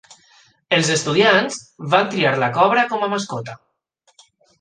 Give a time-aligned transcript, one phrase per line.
[0.77, 1.59] Els estudiants
[1.93, 3.55] van triar la cobra com a mascota.